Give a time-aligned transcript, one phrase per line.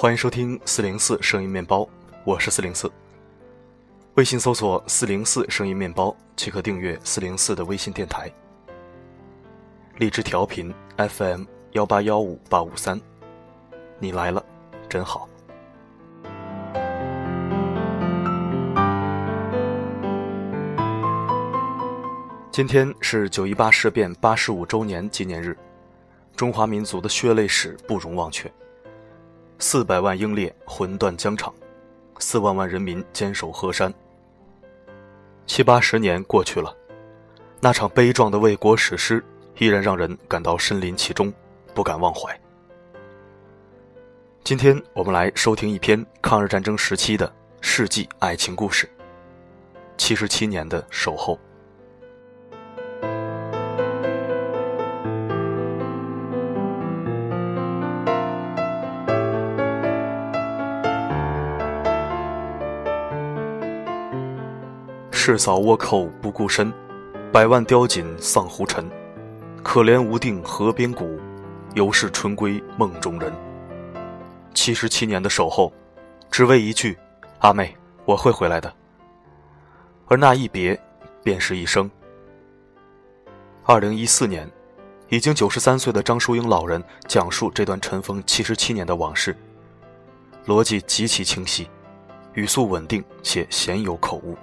[0.00, 1.84] 欢迎收听四零四声音面包，
[2.22, 2.88] 我是四零四。
[4.14, 8.32] 微信搜索“四零四声音面包”即可订阅四零四的微信电台。
[9.96, 11.42] 荔枝调频 FM
[11.72, 13.00] 幺八幺五八五三，
[13.98, 14.40] 你来了，
[14.88, 15.28] 真好。
[22.52, 25.58] 今天是九一八事变八十五周年纪念日，
[26.36, 28.48] 中华民族的血泪史不容忘却。
[29.60, 31.52] 四百万英烈魂断疆场，
[32.20, 33.92] 四万万人民坚守河山。
[35.46, 36.72] 七八十年过去了，
[37.60, 39.22] 那场悲壮的卫国史诗
[39.56, 41.32] 依然让人感到身临其中，
[41.74, 42.38] 不敢忘怀。
[44.44, 47.30] 今天我们来收听一篇抗日战争时期的
[47.60, 48.88] 世纪爱情故事——
[49.98, 51.36] 七十七年的守候。
[65.28, 66.72] 赤扫倭寇不顾身，
[67.30, 68.90] 百万雕锦丧胡尘。
[69.62, 71.20] 可怜无定河边骨，
[71.74, 73.30] 犹是春归梦中人。
[74.54, 75.70] 七十七年的守候，
[76.30, 76.96] 只为一句
[77.40, 77.76] “阿妹，
[78.06, 78.72] 我会回来的”。
[80.08, 80.80] 而那一别，
[81.22, 81.90] 便是一生。
[83.64, 84.50] 二零一四年，
[85.10, 89.36] 已经九十三岁的张淑英老人讲述这段尘封七十七年的往事，
[90.46, 91.68] 逻辑极其清晰，
[92.32, 94.34] 语速稳定且鲜有口误。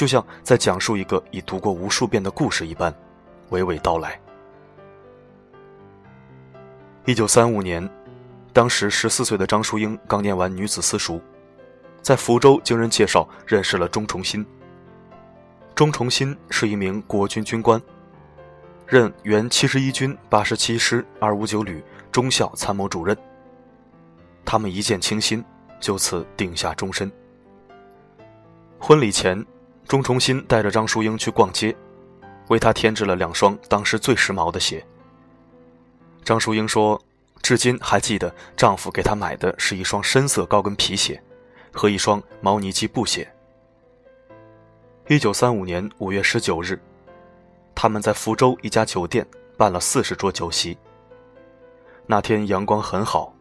[0.00, 2.90] 就像在讲述一个已读过无数遍的故事一般，
[3.50, 4.18] 娓娓道来。
[7.04, 7.86] 一九三五年，
[8.50, 11.20] 当时十四岁的张淑英刚念完女子私塾，
[12.00, 14.42] 在福州经人介绍认识了钟崇新。
[15.74, 17.78] 钟崇新是一名国军军官，
[18.86, 23.14] 任原七十一军八十七师二五九旅中校参谋主任。
[24.46, 25.44] 他们一见倾心，
[25.78, 27.12] 就此定下终身。
[28.78, 29.44] 婚礼前。
[29.90, 31.74] 钟崇新带着张淑英去逛街，
[32.46, 34.86] 为她添置了两双当时最时髦的鞋。
[36.22, 37.02] 张淑英说
[37.42, 41.20] ：“至今还记得丈夫给她买的是一双深色高跟皮鞋，
[41.72, 43.28] 和一双毛呢基布鞋。”
[45.10, 46.80] 一九三五年五月十九日，
[47.74, 49.26] 他们在福州一家酒店
[49.56, 50.78] 办了四十桌酒席。
[52.06, 53.34] 那天阳光很好，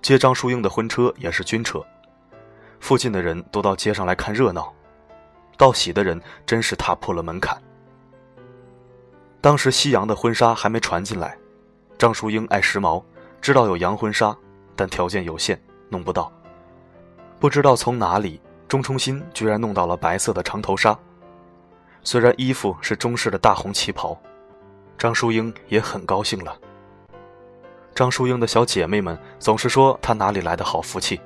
[0.00, 1.84] 接张淑英的婚车也是军车，
[2.78, 4.72] 附近的人都到街上来看热闹。
[5.62, 7.56] 道喜的人真是踏破了门槛。
[9.40, 11.38] 当时西洋的婚纱还没传进来，
[11.96, 13.00] 张淑英爱时髦，
[13.40, 14.36] 知道有洋婚纱，
[14.74, 15.56] 但条件有限，
[15.88, 16.32] 弄不到。
[17.38, 20.98] 不知道从哪里，钟崇新居然弄到了白色的长头纱。
[22.02, 24.20] 虽然衣服是中式的大红旗袍，
[24.98, 26.58] 张淑英也很高兴了。
[27.94, 31.20] 张淑英的小姐妹们总是说她哪里来的好福气，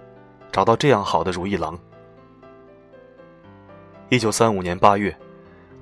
[0.52, 1.78] 找到这样好的如意郎。
[4.08, 5.14] 一九三五年八月，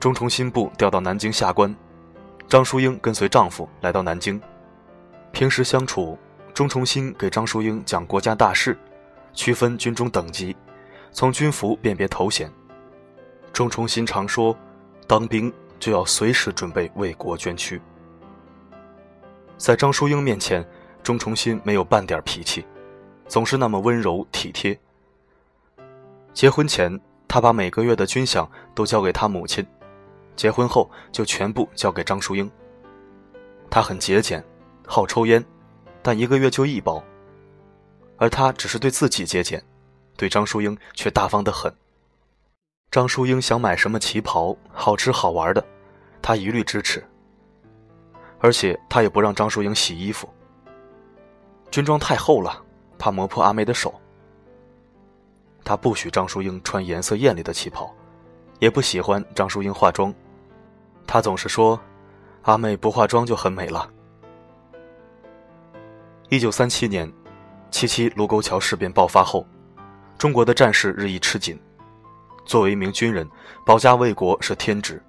[0.01, 1.75] 钟崇新部调到南京下关，
[2.49, 4.41] 张淑英跟随丈夫来到南京。
[5.31, 6.17] 平时相处，
[6.55, 8.79] 钟崇新给张淑英讲国家大事，
[9.35, 10.57] 区分军中等级，
[11.12, 12.51] 从军服辨别头衔。
[13.53, 14.56] 钟崇新常说
[15.06, 17.79] ：“当兵就要随时准备为国捐躯。”
[19.59, 20.67] 在张淑英面前，
[21.03, 22.65] 钟崇新没有半点脾气，
[23.29, 24.81] 总是那么温柔体贴。
[26.33, 26.99] 结婚前。
[27.34, 29.67] 他把每个月的军饷都交给他母亲，
[30.37, 32.49] 结婚后就全部交给张淑英。
[33.69, 34.41] 他很节俭，
[34.87, 35.44] 好抽烟，
[36.00, 37.03] 但一个月就一包。
[38.19, 39.61] 而他只是对自己节俭，
[40.17, 41.75] 对张淑英却大方得很。
[42.89, 45.67] 张淑英想买什么旗袍、好吃好玩的，
[46.23, 47.05] 他一律支持。
[48.39, 50.33] 而且他也不让张淑英洗衣服，
[51.69, 52.62] 军装太厚了，
[52.97, 53.93] 怕磨破阿梅的手。
[55.64, 57.92] 他不许张淑英穿颜色艳丽的旗袍，
[58.58, 60.12] 也不喜欢张淑英化妆。
[61.06, 61.81] 他总是说
[62.43, 63.88] ：“阿妹不化妆就很美了。”
[66.28, 67.11] 一九三七年，
[67.70, 69.46] 七七卢沟桥事变爆发后，
[70.19, 71.58] 中国的战事日益吃紧。
[72.44, 73.28] 作为一名军人，
[73.64, 75.02] 保家卫国是天职。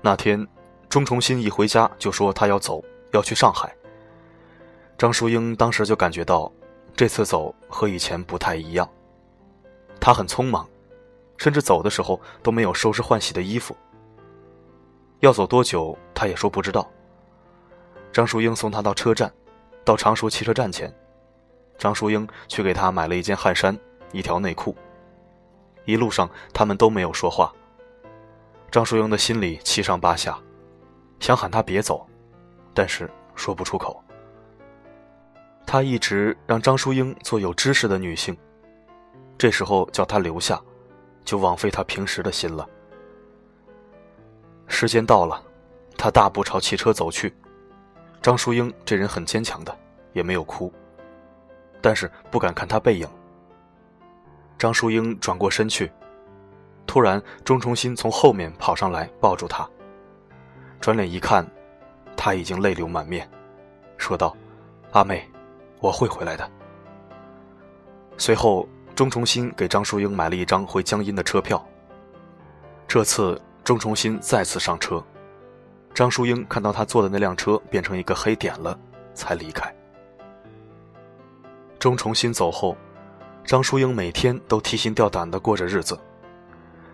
[0.00, 0.44] 那天，
[0.88, 2.82] 钟崇新一回家就说他要走，
[3.12, 3.72] 要去上海。
[4.98, 6.50] 张淑英当时就感觉到，
[6.96, 8.88] 这次走和以前不太一样。
[10.04, 10.68] 他很匆忙，
[11.36, 13.76] 甚至走的时候都没有收拾换洗的衣服。
[15.20, 16.90] 要走多久，他也说不知道。
[18.12, 19.32] 张淑英送他到车站，
[19.84, 20.92] 到常熟汽车站前，
[21.78, 23.78] 张淑英去给他买了一件汗衫、
[24.10, 24.74] 一条内裤。
[25.84, 27.54] 一路上，他们都没有说话。
[28.72, 30.36] 张淑英的心里七上八下，
[31.20, 32.04] 想喊他别走，
[32.74, 34.02] 但是说不出口。
[35.64, 38.36] 他一直让张淑英做有知识的女性，
[39.42, 40.62] 这时候叫他留下，
[41.24, 42.64] 就枉费他平时的心了。
[44.68, 45.42] 时间到了，
[45.98, 47.34] 他大步朝汽车走去。
[48.22, 49.76] 张淑英这人很坚强的，
[50.12, 50.72] 也没有哭，
[51.80, 53.08] 但是不敢看他背影。
[54.56, 55.90] 张淑英转过身去，
[56.86, 59.68] 突然钟崇新从后面跑上来抱住她，
[60.80, 61.44] 转脸一看，
[62.16, 63.28] 他已经泪流满面，
[63.96, 64.36] 说道
[64.94, 65.28] ：“阿妹，
[65.80, 66.48] 我会回来的。”
[68.16, 71.64] 随后，钟崇新给张淑英买了一张回江阴的车票。
[72.86, 75.02] 这次，钟崇新再次上车。
[75.94, 78.78] 张淑英看到他坐的那辆车变成一个黑点了，
[79.14, 79.74] 才离开。
[81.78, 82.76] 钟崇新走后，
[83.44, 85.98] 张淑英每天都提心吊胆地过着日子。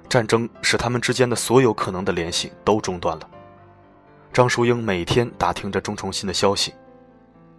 [0.09, 3.29] 战争使他们之间的所有可能的联系都中断了。
[4.33, 6.73] 张淑英每天打听着钟崇新的消息。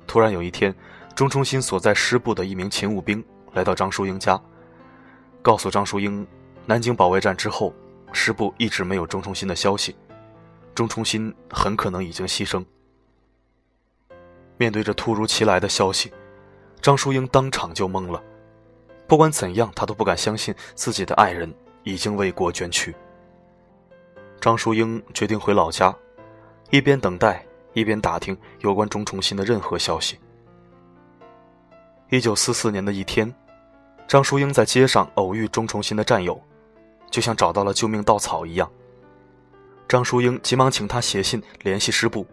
[0.07, 0.73] 突然有一天，
[1.13, 3.23] 钟崇新所在师部的一名勤务兵
[3.53, 4.39] 来到张淑英家，
[5.41, 6.25] 告诉张淑英，
[6.65, 7.73] 南京保卫战之后，
[8.11, 9.95] 师部一直没有钟崇新的消息。
[10.75, 12.63] 钟崇新很可能已经牺牲。
[14.57, 16.11] 面对着突如其来的消息，
[16.81, 18.21] 张淑英当场就懵了。
[19.07, 21.51] 不管怎样，她都不敢相信自己的爱人
[21.83, 22.93] 已经为国捐躯。
[24.39, 25.93] 张淑英决定回老家，
[26.69, 30.17] 一边等待，一边打听有关钟崇新的任何消息。
[32.09, 33.33] 一九四四年的一天，
[34.09, 36.41] 张淑英在街上偶遇钟崇新的战友，
[37.11, 38.67] 就像找到了救命稻草一样。
[39.87, 42.25] 张淑英急忙请他写信联系师部。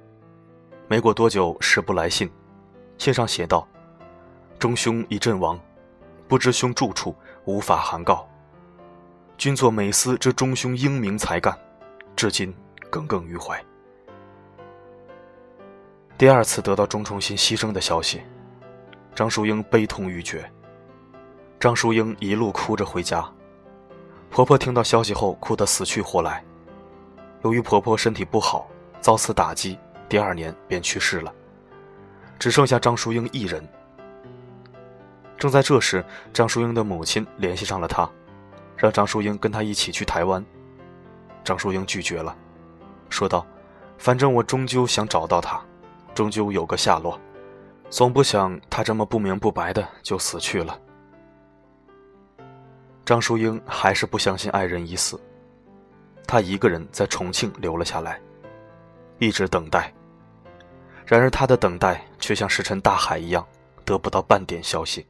[0.88, 2.30] 没过多久，师部来信，
[2.96, 3.68] 信上写道
[4.58, 5.60] ：“钟兄已阵亡，
[6.26, 7.14] 不知兄住处，
[7.44, 8.26] 无法函告。
[9.36, 11.54] 君作美思之钟兄英明才干，
[12.16, 12.54] 至今
[12.88, 13.62] 耿耿于怀。”
[16.16, 18.22] 第二次得到钟崇新牺牲的消息，
[19.14, 20.50] 张淑英悲痛欲绝。
[21.58, 23.26] 张淑英一路哭着回家，
[24.30, 26.44] 婆婆听到消息后哭得死去活来。
[27.42, 28.68] 由于婆婆身体不好，
[29.00, 31.32] 遭此打击，第二年便去世了，
[32.38, 33.66] 只剩下张淑英一人。
[35.38, 38.08] 正在这时，张淑英的母亲联系上了她，
[38.76, 40.44] 让张淑英跟她一起去台湾。
[41.42, 42.36] 张淑英拒绝了，
[43.08, 43.46] 说道
[43.96, 45.62] ：“反正我终究想找到他，
[46.14, 47.18] 终究有个下落，
[47.88, 50.78] 总不想他这么不明不白的就死去了。”
[53.06, 55.18] 张淑英还是不相信爱人已死。
[56.26, 58.20] 她一个人在重庆留了下来，
[59.20, 59.94] 一直等待。
[61.06, 63.46] 然而，她的等待却像石沉大海一样，
[63.84, 65.06] 得不到半点消息。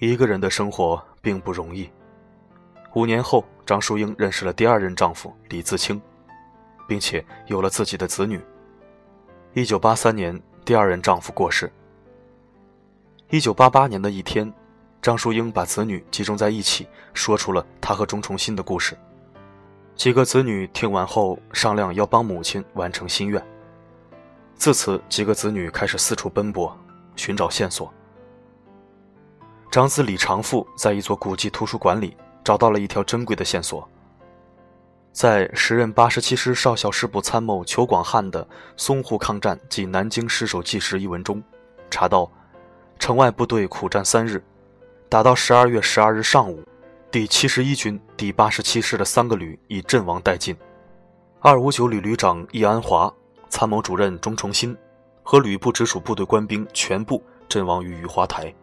[0.00, 1.88] 一个人的生活并不容易。
[2.94, 6.02] 五年后，张淑英认识了第二任丈夫李自清，
[6.88, 8.40] 并且有了自己的子女。
[9.52, 11.70] 一九八三年，第二任丈夫过世。
[13.28, 14.52] 一九八八年的一天，
[15.02, 18.96] 张淑英把子女集中在一起，说出了她和钟崇新的故事。
[19.96, 23.42] 几个子女听完后商量要帮母亲完成心愿。
[24.54, 26.76] 自此，几个子女开始四处奔波，
[27.16, 27.92] 寻找线索。
[29.70, 33.88] 长子李长富在一座古迹图书馆里找到了一条珍贵的线索。
[35.12, 38.46] 在时任八十七师少校师部参谋裘广汉的
[38.80, 41.42] 《淞沪抗战及南京失守纪实》一文中，
[41.90, 42.30] 查到，
[42.98, 44.42] 城外部队苦战三日，
[45.10, 46.62] 打到十二月十二日上午。
[47.10, 50.56] 第七十一军第八十七师的三个旅已阵亡殆尽，
[51.40, 53.12] 二五九旅旅长易安华、
[53.48, 54.76] 参谋主任钟崇新
[55.24, 58.54] 和旅部直属部队官兵全部阵亡于雨花台。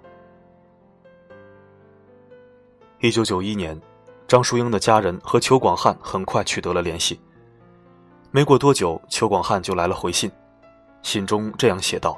[3.01, 3.77] 一九九一年，
[4.25, 7.19] 张淑英的家人和邱广汉很快取得了联系。
[8.31, 10.31] 没过多久，邱广汉就来了回信，
[11.01, 12.17] 信中这样写道：“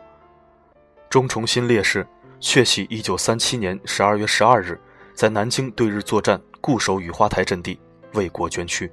[1.09, 2.05] 钟崇新烈士
[2.39, 4.79] 确系一九三七年十二月十二日。”
[5.19, 7.77] 在南京对日作战，固守雨花台阵地，
[8.13, 8.89] 为国捐躯。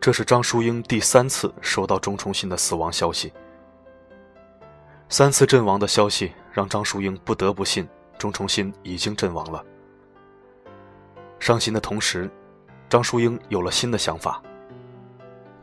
[0.00, 3.32] 这是张淑英第三次收到钟崇新的死亡消息。
[5.08, 9.64] 三次阵亡的消息让张淑英不得不信钟崇新已经阵亡了。
[11.40, 12.30] 伤心的同时，
[12.88, 14.40] 张淑英有了新的想法。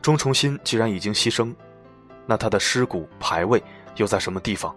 [0.02, 1.54] 钟崇新既然已经牺牲，
[2.26, 3.64] 那他的尸骨牌位
[3.96, 4.76] 又在什么地方？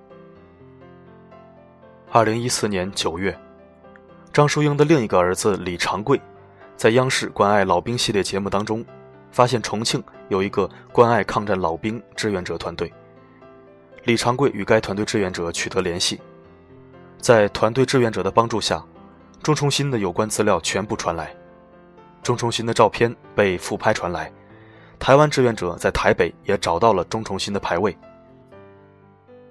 [2.10, 3.38] 二零一四年九月。
[4.32, 6.20] 张淑英的另一个儿子李长贵，
[6.78, 8.84] 在央视关爱老兵系列节目当中，
[9.30, 12.92] 发现重庆有一个关爱抗战老兵志愿者团队。
[14.06, 16.22] 李长贵与该团队志愿者取得联系，
[17.20, 18.82] 在团队志愿者的帮助下，
[19.44, 21.36] 钟崇新的有关资料全部传来，
[22.24, 24.32] 钟崇新的照片被复拍传来，
[24.98, 27.96] 台湾志愿者在台北也找到了钟崇新的牌位。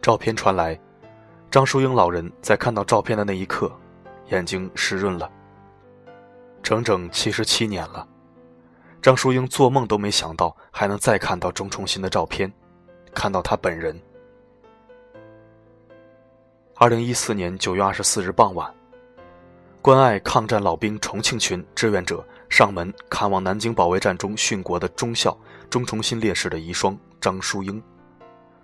[0.00, 0.78] 照片传来，
[1.50, 3.70] 张淑英老人在看到照片的那一刻，
[4.30, 5.30] 眼睛湿润了。
[6.62, 8.06] 整整七十七年了，
[9.00, 12.52] 张淑英做梦都没想到还能再看到钟崇新的照片，
[13.14, 13.98] 看到他本人。
[16.74, 18.74] 二零一四年九月二十四日傍晚，
[19.80, 25.34] 关爱抗战老兵重庆群志愿者上门看望南京保卫战中殉国的中校
[25.70, 27.82] 钟崇新烈士的遗孀张淑英，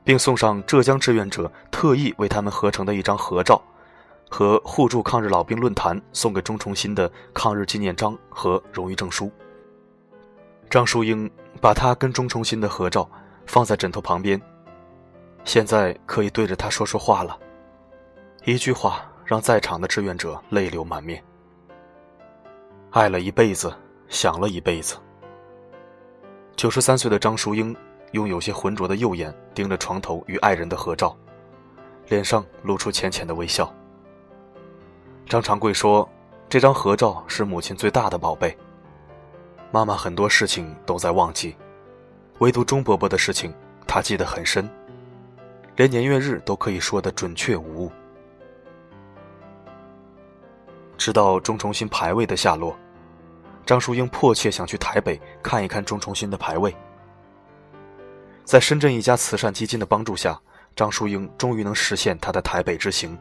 [0.05, 3.61] 并送上浙江志愿者特意为他们合成的一张合照。
[4.35, 9.31] 和互助抗日老兵论坛送给钟崇新的抗日纪念章和荣誉证书。
[10.71, 11.31] 张淑英
[11.61, 13.07] 把他跟钟崇新的合照
[13.45, 14.41] 放在枕头旁边，
[15.45, 17.39] 现在可以对着他说说话了。
[18.47, 21.23] 一句话让在场的志愿者泪流满面。
[22.91, 23.71] 爱了一辈子，
[24.09, 24.97] 想了一辈子。
[26.57, 27.77] 九十三岁的张淑英
[28.13, 31.17] 用有些浑浊的右眼盯着床头与爱人的合照，
[32.09, 33.73] 脸上露出浅浅的微笑。
[35.27, 36.09] 张长贵说
[36.49, 38.57] ：“这张合照是母亲最大的宝贝。
[39.71, 41.57] 妈妈很多事情都在忘记，
[42.41, 43.55] 唯独钟伯伯的事情，
[43.87, 44.69] 她记得很深，
[45.77, 47.93] 连年月日都可以说得准确无误。”
[50.99, 52.77] 知道钟崇新牌位的下落，
[53.65, 56.77] 张淑英迫切想去台北看一看钟崇新的牌位。
[58.45, 60.39] 在深圳一家慈善基金的帮助下，
[60.75, 63.19] 张淑英终于能实现她的台北之行。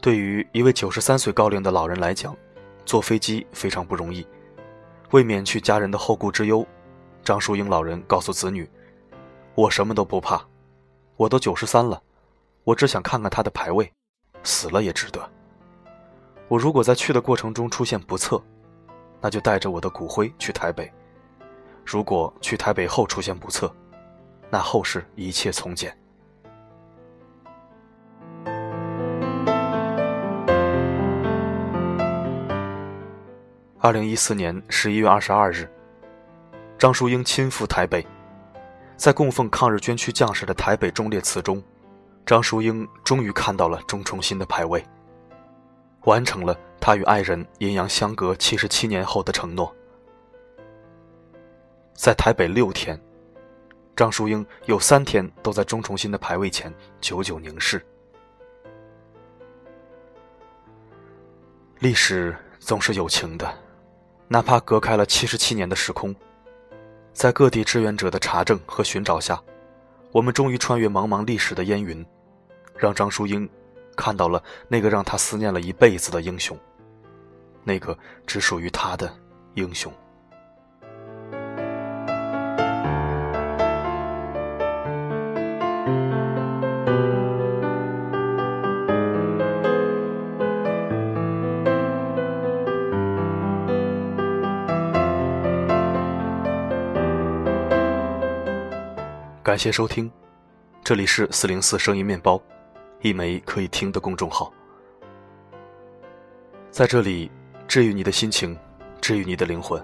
[0.00, 2.36] 对于一位九十三岁高龄的老人来讲，
[2.84, 4.26] 坐飞机非常不容易。
[5.10, 6.66] 为免去家人的后顾之忧，
[7.22, 8.68] 张淑英老人告诉子女
[9.54, 10.42] ：“我什么都不怕，
[11.16, 12.02] 我都九十三了，
[12.64, 13.92] 我只想看看他的牌位，
[14.42, 15.30] 死了也值得。
[16.48, 18.42] 我如果在去的过程中出现不测，
[19.20, 20.86] 那就带着我的骨灰去台北；
[21.84, 23.72] 如果去台北后出现不测，
[24.52, 25.96] 那后事一切从简。”
[33.80, 35.66] 二零一四年十一月二十二日，
[36.78, 38.06] 张淑英亲赴台北，
[38.94, 41.62] 在供奉抗日捐躯将士的台北忠烈祠中，
[42.26, 44.84] 张淑英终于看到了钟崇新的牌位，
[46.04, 49.74] 完成了他与爱人阴阳相隔七十七年后的承诺。
[51.94, 53.00] 在台北六天，
[53.94, 57.84] 张淑英有三天都在钟崇新的牌位前久久凝视。
[61.78, 63.52] 历史总是有情的。
[64.28, 66.14] 哪怕隔开了七十七年的时空，
[67.12, 69.38] 在各地志愿者的查证和寻找下，
[70.10, 72.04] 我们终于穿越茫茫历史的烟云，
[72.74, 73.46] 让张淑英
[73.94, 76.58] 看到了那个让她思念了一辈子的英雄，
[77.62, 79.14] 那个只属于她的
[79.52, 79.92] 英雄。
[99.52, 100.10] 感谢收听，
[100.82, 102.40] 这里是四零四声音面包，
[103.02, 104.50] 一枚可以听的公众号。
[106.70, 107.30] 在这里，
[107.68, 108.58] 治愈你的心情，
[108.98, 109.78] 治愈你的灵魂。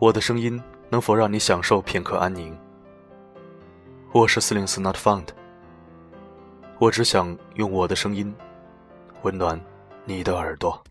[0.00, 2.58] 我的声音能否让你享受片刻安宁？
[4.10, 5.28] 我是四零四 Not Found，
[6.80, 8.34] 我只想用我的声音
[9.22, 9.60] 温暖
[10.04, 10.82] 你的耳朵。